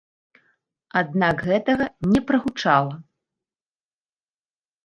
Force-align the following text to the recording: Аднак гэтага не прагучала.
Аднак 1.01 1.43
гэтага 1.51 1.85
не 2.13 2.21
прагучала. 2.31 2.95